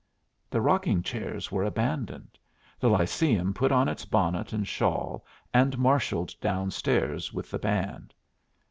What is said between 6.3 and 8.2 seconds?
down stairs with the band.